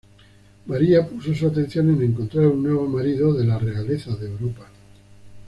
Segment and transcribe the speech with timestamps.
[0.65, 4.65] María puso su atención en encontrar un nuevo marido de la realeza de Europa.